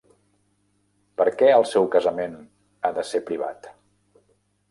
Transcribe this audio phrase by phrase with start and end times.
[1.21, 2.33] Per què el seu casament
[2.89, 3.69] ha de ser privat?